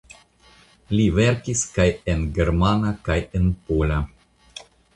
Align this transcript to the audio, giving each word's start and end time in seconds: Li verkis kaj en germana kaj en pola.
Li 0.93 1.03
verkis 1.17 1.61
kaj 1.75 1.85
en 2.13 2.25
germana 2.39 2.95
kaj 3.09 3.21
en 3.41 3.49
pola. 3.69 4.03